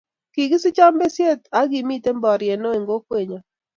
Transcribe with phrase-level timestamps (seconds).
[0.33, 3.39] kikisichon besiet ne kimito boriet neoo eng' kokwenyo